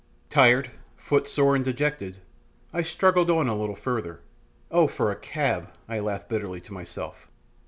Tired, 0.31 0.71
footsore, 0.97 1.55
and 1.55 1.63
dejected, 1.63 2.21
I 2.73 2.81
struggled 2.81 3.29
on 3.29 3.47
a 3.47 3.55
little 3.55 3.75
further. 3.75 4.21
Oh 4.71 4.87
for 4.87 5.11
a 5.11 5.15
cab, 5.15 5.71
I 5.87 5.99
laughed 5.99 6.27
bitterly 6.27 6.59
to 6.61 6.73
myself. 6.73 7.27